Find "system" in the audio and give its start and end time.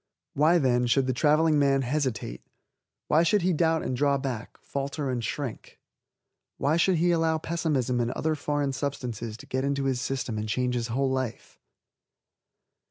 10.01-10.39